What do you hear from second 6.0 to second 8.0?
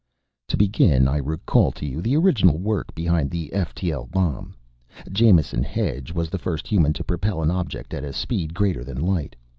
was the first human to propel an object